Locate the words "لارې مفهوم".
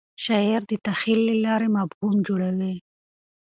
1.45-2.15